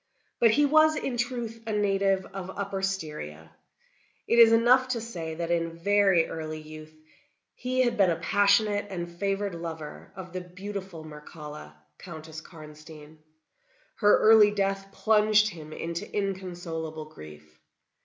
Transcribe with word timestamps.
But 0.39 0.49
he 0.49 0.65
was, 0.65 0.95
in 0.95 1.15
truth, 1.15 1.61
a 1.67 1.73
native 1.73 2.25
of 2.33 2.49
Upper 2.57 2.81
Styria. 2.81 3.51
It 4.27 4.39
is 4.39 4.51
enough 4.51 4.87
to 4.87 4.99
say 4.99 5.35
that 5.35 5.51
in 5.51 5.77
very 5.77 6.27
early 6.27 6.59
youth 6.59 6.91
he 7.53 7.81
had 7.81 7.97
been 7.97 8.09
a 8.09 8.15
passionate 8.15 8.87
and 8.89 9.07
favored 9.19 9.53
lover 9.53 10.11
of 10.15 10.33
the 10.33 10.41
beautiful 10.41 11.03
Mircalla, 11.05 11.75
Countess 11.99 12.41
Karnstein. 12.41 13.19
Her 13.97 14.17
early 14.17 14.49
death 14.49 14.91
plunged 14.91 15.49
him 15.49 15.71
into 15.71 16.11
inconsolable 16.11 17.05
grief. 17.05 17.59